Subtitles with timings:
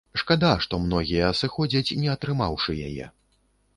[0.19, 3.05] Шкада, што многія сыходзяць, не атрымаўшы яе.